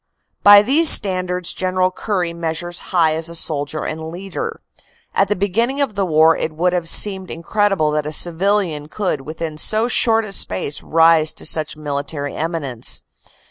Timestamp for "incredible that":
7.29-8.07